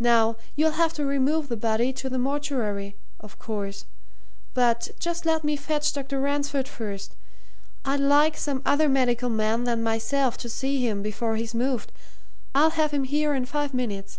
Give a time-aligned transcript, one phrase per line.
[0.00, 3.84] Now, you'll have to remove the body to the mortuary, of course
[4.52, 6.18] but just let me fetch Dr.
[6.20, 7.14] Ransford first.
[7.84, 11.92] I'd like some other medical man than myself to see him before he's moved
[12.52, 14.18] I'll have him here in five minutes."